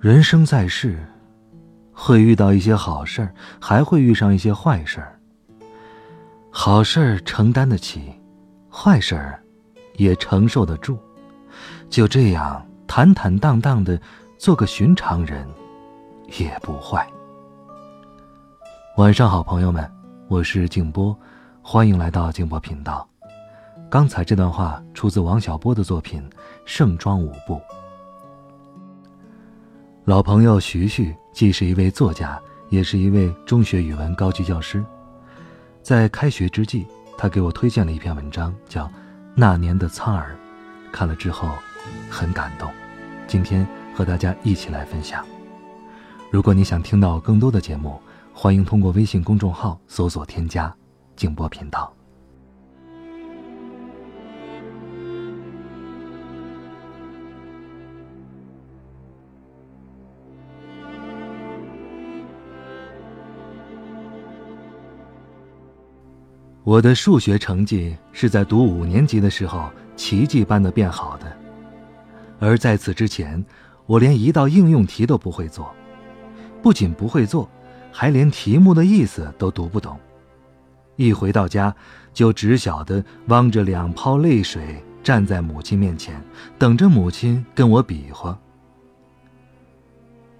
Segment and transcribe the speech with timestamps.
[0.00, 0.98] 人生在世，
[1.92, 5.20] 会遇到一些好事儿，还会遇上一些坏事儿。
[6.50, 8.10] 好事儿承担得起，
[8.72, 9.38] 坏事儿
[9.96, 10.98] 也承受得住。
[11.90, 14.00] 就这样坦坦荡荡的
[14.38, 15.46] 做个寻常人，
[16.38, 17.06] 也不坏。
[18.96, 19.86] 晚上好，朋友们，
[20.28, 21.14] 我是静波，
[21.60, 23.06] 欢迎来到静波频道。
[23.90, 26.22] 刚才这段话出自王小波的作品
[26.64, 27.56] 《盛装舞步》。
[30.10, 32.36] 老朋友徐徐既是一位作家，
[32.68, 34.84] 也是一位中学语文高级教师。
[35.84, 36.84] 在开学之际，
[37.16, 38.86] 他给我推荐了一篇文章，叫
[39.36, 40.36] 《那年的苍儿》。
[40.92, 41.48] 看了之后，
[42.10, 42.68] 很感动。
[43.28, 45.24] 今天和大家一起来分享。
[46.28, 47.96] 如果你想听到更多的节目，
[48.34, 50.74] 欢迎通过微信公众号搜索添加
[51.14, 51.94] “静波频道”。
[66.62, 71.36] 我的数学成绩是在读五年级的时候奇迹般的变好的，
[72.38, 73.42] 而在此之前，
[73.86, 75.74] 我连一道应用题都不会做，
[76.62, 77.48] 不仅不会做，
[77.90, 79.98] 还连题目的意思都读不懂。
[80.96, 81.74] 一回到家，
[82.12, 86.22] 就只晓得汪着两泡泪水站在母亲面前，
[86.58, 88.38] 等着母亲跟我比划。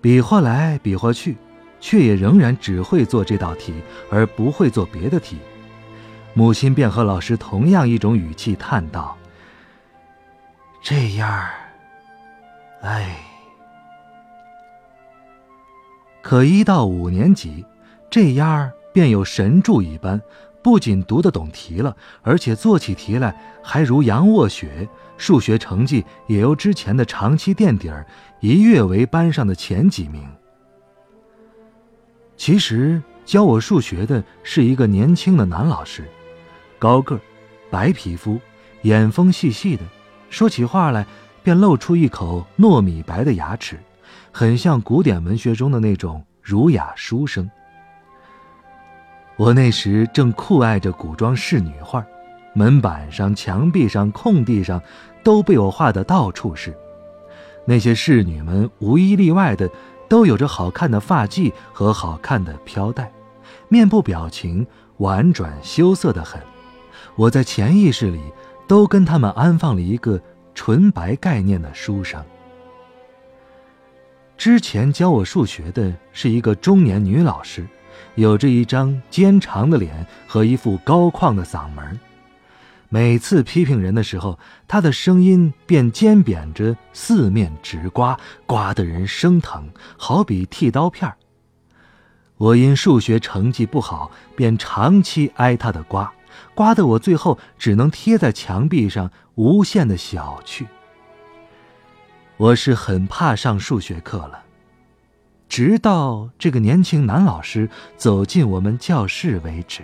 [0.00, 1.36] 比划来比划去，
[1.78, 3.74] 却也仍然只会做这道题，
[4.10, 5.36] 而不会做别的题。
[6.36, 9.16] 母亲便和老师同样一种语气叹道
[10.84, 11.48] ：“这样儿，
[12.82, 13.16] 哎。”
[16.20, 17.64] 可一到五年级，
[18.10, 20.20] 这样儿便有神助一般，
[20.62, 24.86] 不仅读得懂题了，而且做起题来还如羊卧雪，
[25.16, 28.06] 数学成绩也由之前的长期垫底儿
[28.40, 30.22] 一跃为班上的前几名。
[32.36, 36.06] 其实教我数学的是一个年轻的男老师。
[36.78, 37.20] 高个儿，
[37.70, 38.38] 白皮肤，
[38.82, 39.82] 眼风细细的，
[40.30, 41.06] 说起话来
[41.42, 43.78] 便露出一口糯米白的牙齿，
[44.32, 47.48] 很像古典文学中的那种儒雅书生。
[49.36, 52.04] 我那时正酷爱着古装仕女画，
[52.54, 54.80] 门板上、墙壁上、空地上，
[55.22, 56.74] 都被我画得到处是。
[57.66, 59.68] 那些侍女们无一例外的
[60.08, 63.12] 都有着好看的发髻和好看的飘带，
[63.68, 64.66] 面部表情
[64.98, 66.40] 婉转羞涩的很。
[67.16, 68.20] 我在潜意识里
[68.68, 70.20] 都跟他们安放了一个
[70.54, 72.22] 纯白概念的书生。
[74.36, 77.66] 之前教我数学的是一个中年女老师，
[78.16, 81.98] 有着一张尖长的脸和一副高旷的嗓门。
[82.90, 84.38] 每次批评人的时候，
[84.68, 91.12] 她的声音便尖扁着，四面直刮，刮得人生疼，好比剃刀片
[92.36, 96.12] 我因数学成绩不好，便长期挨她的刮。
[96.54, 100.66] 刮得我最后只能贴在墙壁上，无限的小去。
[102.36, 104.42] 我是很怕上数学课了，
[105.48, 109.82] 直到这个年轻男老师走进我们教室为止。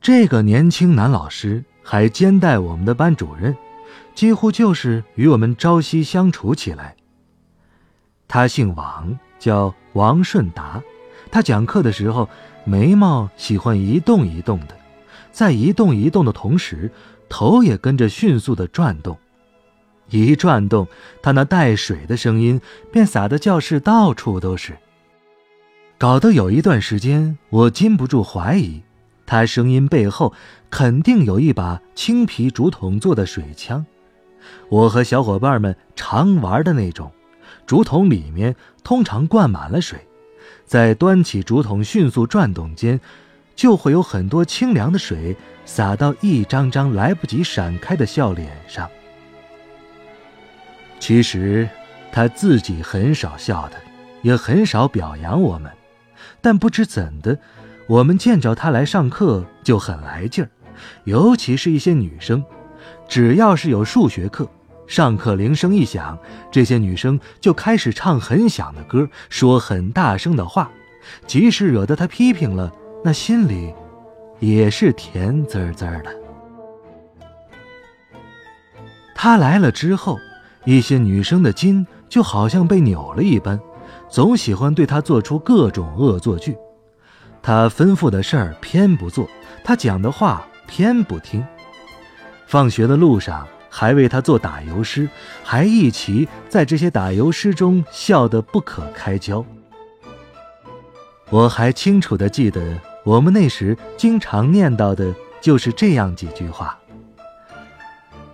[0.00, 3.56] 这个年轻男老师还兼带我们的班主任，
[4.14, 6.96] 几乎就是与我们朝夕相处起来。
[8.26, 10.82] 他姓王，叫王顺达。
[11.30, 12.28] 他讲课的时候。
[12.66, 14.76] 眉毛喜欢一动一动的，
[15.32, 16.92] 在一动一动的同时，
[17.26, 19.16] 头也跟着迅速的转动。
[20.10, 20.86] 一转动，
[21.22, 22.60] 他那带水的声音
[22.92, 24.76] 便洒得教室到处都是。
[25.96, 28.82] 搞得有一段时间，我禁不住怀疑，
[29.24, 30.34] 他声音背后
[30.68, 33.84] 肯定有一把青皮竹筒做的水枪。
[34.68, 37.10] 我和小伙伴们常玩的那种，
[37.66, 39.98] 竹筒里面通常灌满了水。
[40.70, 43.00] 在端起竹筒迅速转动间，
[43.56, 48.88] 就会有很多清凉的水洒到一张张来不及闪开的笑脸上。
[51.00, 51.68] 其实
[52.12, 53.74] 他自己很少笑的，
[54.22, 55.72] 也很少表扬我们，
[56.40, 57.36] 但不知怎的，
[57.88, 60.50] 我们见着他来上课就很来劲儿，
[61.02, 62.44] 尤其是一些女生，
[63.08, 64.48] 只要是有数学课，
[64.90, 66.18] 上课铃声一响，
[66.50, 70.68] 这些女生就开始唱很响的歌，说很大声的话，
[71.28, 72.72] 即使惹得他批评了，
[73.04, 73.72] 那心里
[74.40, 76.06] 也是甜滋滋的。
[79.14, 80.18] 他来了之后，
[80.64, 83.60] 一些女生的筋就好像被扭了一般，
[84.08, 86.56] 总喜欢对他做出各种恶作剧。
[87.40, 89.24] 他吩咐的事儿偏不做，
[89.62, 91.46] 他讲的话偏不听。
[92.48, 95.08] 放学的路上还为他做打油诗，
[95.44, 99.42] 还一起在这些打油诗中笑得不可开交。
[101.30, 106.76] 我还清楚地记得，我们那时经常念叨的就是这样几句话。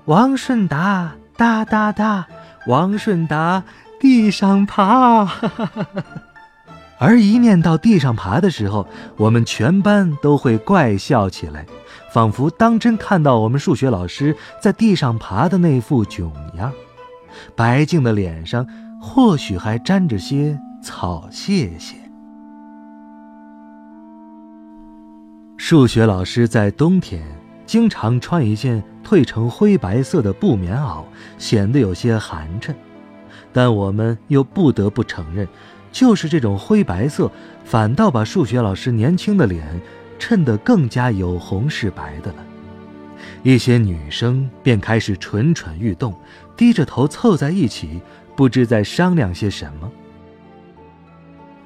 [0.06, 2.26] 王顺达哒哒哒，
[2.66, 3.62] 王顺达
[4.00, 5.26] 地上爬，
[6.98, 11.66] 而一念到地上爬的时候，我们全班都会怪笑起来，
[12.12, 16.72] 仿佛当真看到我们数学老师在地上爬的那副囧样，
[17.54, 18.66] 白净的脸上
[19.00, 21.96] 或许还沾着些草屑屑。
[25.56, 27.22] 数学老师在冬天。
[27.66, 31.02] 经常穿一件褪成灰白色的布棉袄，
[31.36, 32.72] 显得有些寒碜。
[33.52, 35.48] 但我们又不得不承认，
[35.96, 37.32] 就是这种灰白色，
[37.64, 39.80] 反倒把数学老师年轻的脸
[40.18, 42.44] 衬得更加有红是白的了。
[43.42, 46.14] 一些女生便开始蠢蠢欲动，
[46.54, 48.02] 低着头凑在一起，
[48.36, 49.90] 不知在商量些什么。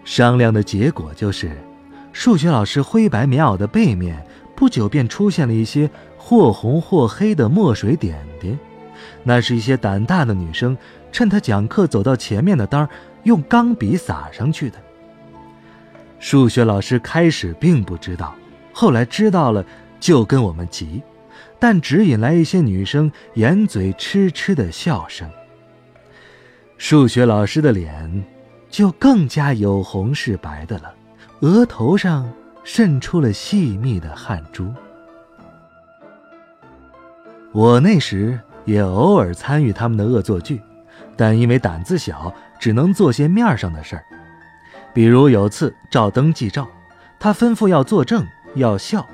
[0.04, 1.50] 商量的结果就是，
[2.12, 4.24] 数学老师灰白棉袄的背面。
[4.54, 8.56] 不久便出现了一些或红或黑的墨水点点，
[9.22, 10.76] 那是一些胆大的女生
[11.12, 12.88] 趁他讲课走到前面的当
[13.24, 14.78] 用钢笔撒上去的。
[16.18, 18.34] 数学老师开始并不知道，
[18.72, 19.64] 后来知道了
[19.98, 21.02] 就跟我们急，
[21.58, 25.28] 但只引来一些女生掩嘴痴痴的笑声。
[26.78, 28.24] 数学老师的脸
[28.68, 30.94] 就更加有红是白的了，
[31.40, 32.30] 额头上。
[32.62, 34.70] 渗出了细密的汗珠。
[37.52, 38.38] 我那时
[38.70, 40.60] 也偶尔参与他们的恶作剧，
[41.16, 44.04] 但因为胆子小，只能做些面上的事儿。
[44.94, 46.68] 比如有次照登记照，
[47.18, 49.06] 他吩咐要作证要笑，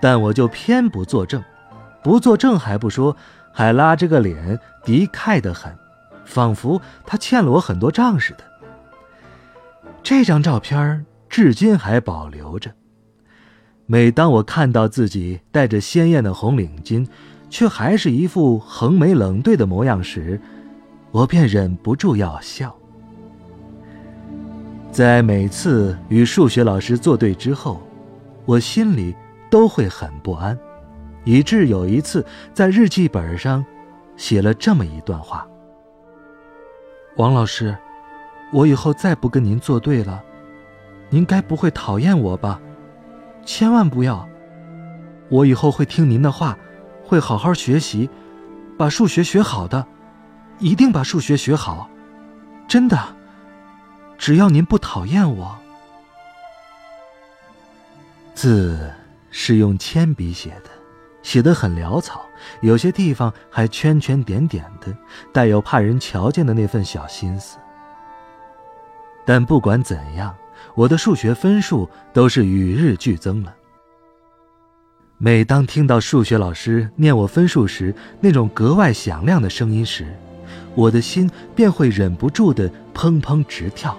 [0.00, 1.42] 但我就偏不作证。
[2.02, 3.16] 不作证还不说，
[3.52, 5.74] 还拉着个脸，敌忾得很，
[6.24, 8.44] 仿佛他欠了我很多账似的。
[10.02, 11.04] 这张照片。
[11.26, 12.70] 至今还保留着。
[13.86, 17.08] 每当我看到自己戴着鲜艳的红领巾，
[17.54, 20.40] 却还是一副横眉冷对的模样时，
[21.12, 22.76] 我便忍不住要笑。
[24.90, 27.80] 在每次与数学老师作对之后，
[28.44, 29.14] 我心里
[29.48, 30.58] 都会很不安，
[31.22, 33.64] 以致有一次在日记本上
[34.16, 35.46] 写了这么一段话
[37.18, 37.72] ：“王老师，
[38.52, 40.20] 我以后再不跟您作对了。”
[41.08, 42.60] 您该不会讨厌我吧？
[43.44, 44.28] 千万不要！
[45.28, 46.58] 我以后会听您的话，
[47.14, 48.10] 会好好学习，
[48.76, 49.86] 把数学学好的，
[50.58, 51.88] 一定把数学学好，
[52.66, 52.98] 真的。
[54.18, 55.56] 只要您不讨厌我。
[58.34, 58.92] 字
[59.30, 60.70] 是用铅笔写的，
[61.22, 62.26] 写得很潦草，
[62.62, 64.92] 有些地方还圈圈点点的，
[65.32, 67.58] 带有怕人瞧见的那份小心思。
[69.24, 70.34] 但不管怎样。
[70.74, 73.54] 我的数学分数都是与日俱增了。
[75.24, 80.14] 每当听到数学老师念我分数时那种格外响亮的声音时，
[80.74, 83.98] 我的心便会忍不住的砰砰直跳。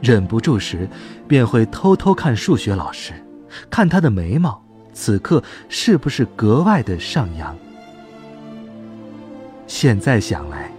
[0.00, 0.88] 忍不住时，
[1.28, 3.12] 便会偷偷看数学老师，
[3.68, 4.58] 看他的眉毛
[4.94, 7.54] 此刻是不是格外的上扬。
[9.66, 10.70] 现在想来，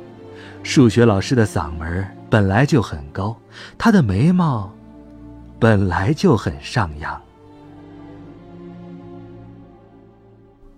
[0.63, 3.39] 数学老师的嗓门本来就很高，
[3.77, 4.73] 他的眉毛。
[5.59, 7.21] 本来就很上扬。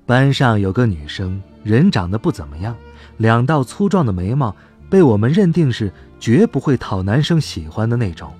[0.10, 2.76] 班上有个女生，人长得不怎么样，
[3.18, 4.56] 两道粗壮的眉毛，
[4.90, 8.34] 被我们认定是绝不会讨男生喜欢的那种。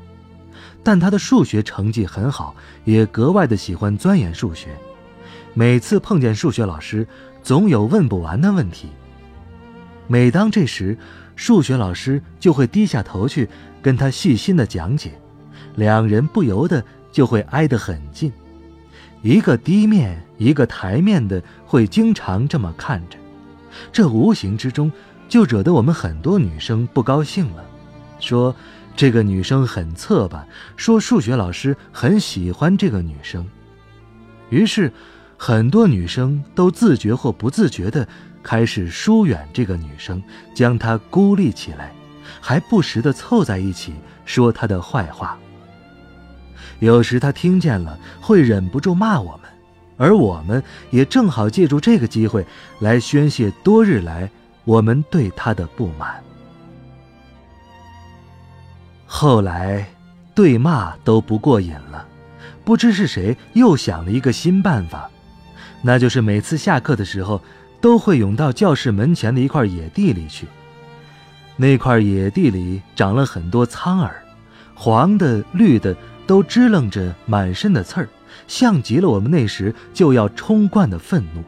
[0.84, 4.70] 但她的数学成绩很好，也格外的喜欢钻研数学。
[5.54, 7.08] 每次碰见数学老师，
[7.44, 8.90] 总有问不完的问题。
[10.08, 10.98] 每当这时，
[11.36, 13.48] 数学老师就会低下头去
[13.80, 15.12] 跟她细心的讲解。
[15.76, 18.34] 两人不由得就会挨得很近，
[19.22, 23.18] 一个低面，一个抬面的，会经常这么看着，
[23.92, 24.92] 这无形之中
[25.28, 27.66] 就惹得我们很多女生不高兴了，
[28.20, 28.56] 说
[28.96, 30.48] 这个女生很侧吧，
[30.78, 33.46] 说数学老师很喜欢这个女生，
[34.50, 34.92] 于是
[35.38, 38.08] 很多女生都自觉或不自觉的
[38.42, 40.24] 开始疏远这个女生，
[40.56, 41.94] 将她孤立起来，
[42.40, 45.38] 还不时的凑在一起说她的坏话。
[46.80, 49.50] 有时他听见了，会忍不住骂我们，
[49.98, 52.46] 而我们也正好借助这个机会
[52.80, 54.30] 来宣泄多日来
[54.64, 56.24] 我们对他的不满。
[59.06, 59.86] 后来，
[60.34, 62.06] 对骂都不过瘾了，
[62.64, 65.10] 不知是谁又想了一个新办法，
[65.82, 67.42] 那就是每次下课的时候，
[67.82, 70.48] 都会涌到教室门前的一块野地里去。
[71.58, 74.24] 那块野地里长了很多苍耳，
[74.74, 75.94] 黄的、绿的。
[76.30, 78.08] 都支棱着满身的刺儿，
[78.48, 81.44] 像极了我们那时就要冲冠的愤怒。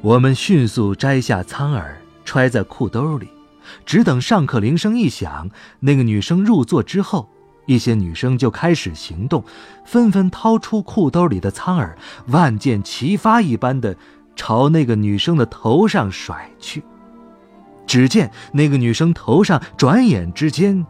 [0.00, 3.28] 我们迅速摘下苍耳，揣在裤兜里，
[3.86, 7.30] 只等上课铃声一响，那个女生入座之后，
[7.66, 9.44] 一些女生就开始行动，
[9.84, 11.96] 纷纷掏出裤兜里的苍耳，
[12.26, 13.96] 万箭齐发一般的
[14.34, 16.82] 朝那个女生的头上甩去。
[17.86, 20.84] 只见那个女生头上转眼之间。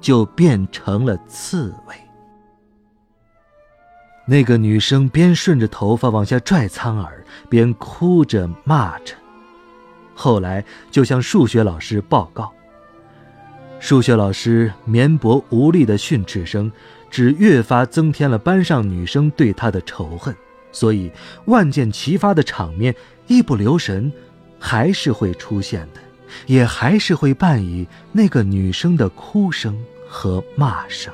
[0.00, 1.94] 就变成了刺猬。
[4.26, 9.14] 那个女生边顺着头发往下拽苍耳，边哭着骂着。
[10.14, 12.52] 后来就向数学老师报告。
[13.78, 16.72] 数学老师绵薄无力的训斥声，
[17.10, 20.34] 只越发增添了班上女生对他的仇恨。
[20.72, 21.10] 所以
[21.44, 22.94] 万箭齐发的场面，
[23.28, 24.12] 一不留神，
[24.58, 26.00] 还是会出现的。
[26.46, 29.76] 也还是会伴以那个女生的哭声
[30.08, 31.12] 和骂声，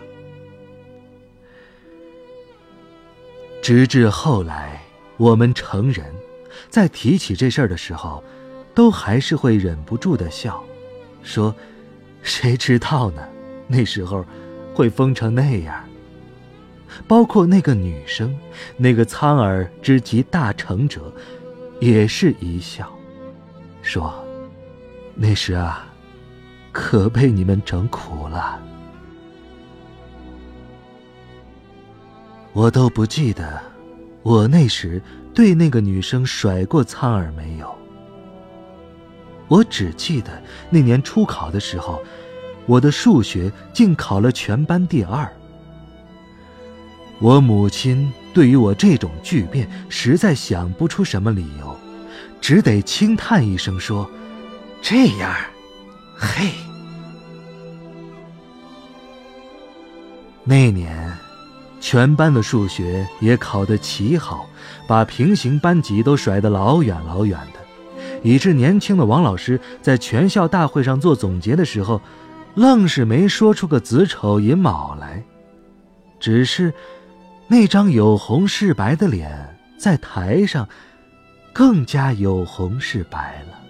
[3.63, 4.83] 直至后来
[5.17, 6.05] 我们成人，
[6.69, 8.23] 在提起这事儿的时候，
[8.75, 10.63] 都还是会忍不住的笑，
[11.23, 11.55] 说
[12.23, 13.23] ：“谁知道呢？
[13.69, 14.25] 那时候
[14.75, 15.85] 会疯成那样。”
[17.09, 18.39] 包括那个女生，
[18.77, 21.11] 那个苍耳之极大成者，
[21.81, 22.93] 也是一笑，
[23.81, 24.22] 说。
[25.15, 25.87] 那时啊，
[26.73, 28.61] 可被你们整苦了。
[32.53, 33.61] 我都不记得，
[34.23, 35.01] 我那时
[35.33, 37.75] 对那个女生甩过苍耳没有。
[39.49, 42.03] 我只记得那年初考的时候，
[42.67, 45.31] 我的数学竟考了全班第二。
[47.19, 51.77] 我母亲对于我这种巨变，实在想不出什么理由，
[52.41, 54.11] 只得轻叹一声说。
[54.83, 55.33] 这样，
[56.19, 56.51] 嘿。
[60.45, 61.17] 那年，
[61.81, 64.45] 全班的数学也考得奇好，
[64.89, 67.61] 把平行班级都甩得老远老远的，
[68.25, 72.01] 以致年轻的王老师在全校大会上做总结的时候，
[72.57, 75.23] 愣是没说出个子丑寅卯来，
[76.19, 76.75] 只是
[77.47, 80.69] 那张有红是白的脸在台上
[81.53, 83.62] 更加有红是白了。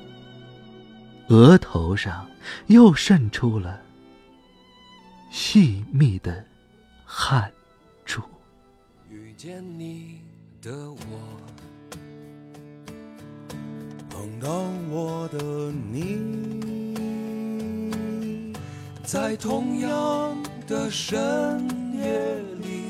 [1.33, 2.29] 额头上
[2.67, 3.81] 又渗出了
[5.31, 6.45] 细密的
[7.07, 7.51] 汗
[8.05, 8.21] 珠。
[9.09, 10.21] 遇见你
[10.61, 10.97] 的我，
[14.11, 14.51] 碰到
[14.91, 16.19] 我的你，
[19.03, 20.37] 在同样
[20.67, 22.83] 的深夜里，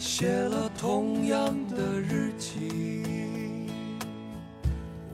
[0.00, 3.49] 写了同样的日记。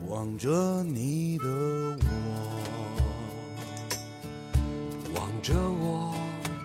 [0.08, 1.98] 望着你的我，
[5.14, 6.14] 望着我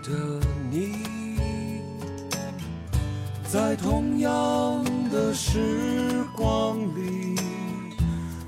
[0.03, 1.81] 的你，
[3.51, 7.35] 在同样的时光里，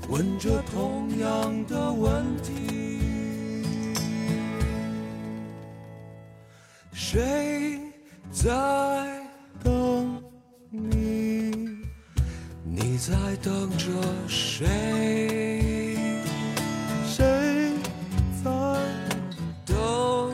[0.08, 3.64] 问着同样的问题，
[6.92, 7.80] 谁
[8.30, 9.03] 在？
[12.94, 13.88] 你在等着
[14.28, 15.98] 谁？
[17.04, 17.24] 谁
[18.44, 18.50] 在
[19.66, 20.32] 等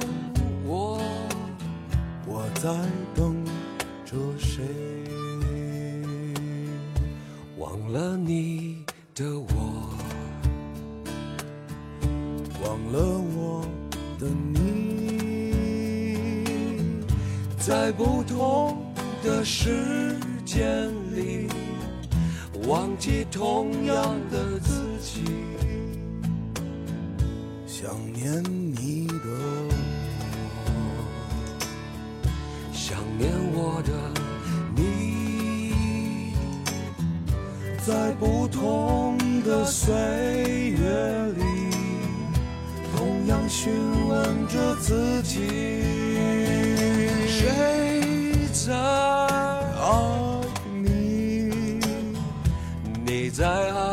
[0.66, 1.00] 我？
[2.26, 2.68] 我在
[3.14, 3.34] 等
[4.04, 4.62] 着谁？
[7.56, 9.96] 忘了你的我，
[12.62, 13.00] 忘了
[13.38, 13.64] 我
[14.18, 15.54] 的你，
[17.58, 18.92] 在不同
[19.24, 20.14] 的时
[20.44, 21.48] 间里。
[22.68, 25.24] 忘记同样的自己，
[27.66, 29.14] 想念你的
[29.66, 29.72] 我，
[32.72, 33.92] 想念我的
[34.76, 36.32] 你，
[37.84, 39.94] 在不同的岁
[40.78, 41.42] 月里，
[42.94, 43.72] 同样询
[44.06, 45.38] 问着自己，
[47.26, 49.29] 谁在？
[53.30, 53.89] 在爱。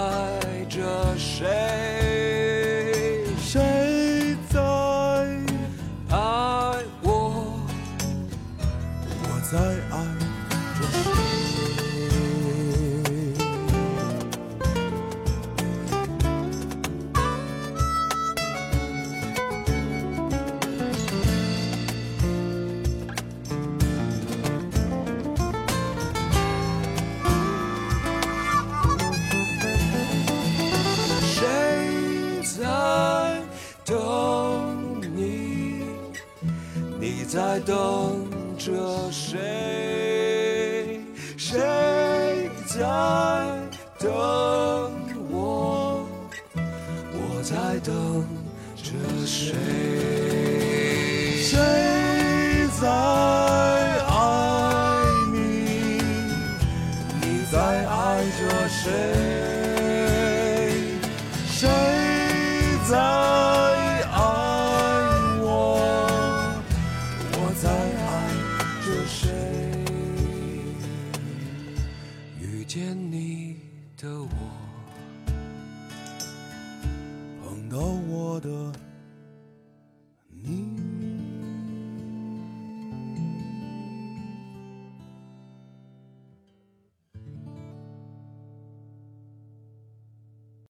[37.67, 38.25] 等
[38.57, 41.01] 着谁？
[41.35, 42.79] 谁在
[43.99, 44.09] 等
[45.29, 46.07] 我？
[46.55, 48.25] 我在等
[48.77, 48.93] 着
[49.25, 50.16] 谁？